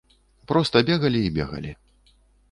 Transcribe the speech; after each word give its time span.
Проста 0.51 0.81
бегалі 0.87 1.21
і 1.25 1.31
бегалі. 1.35 1.71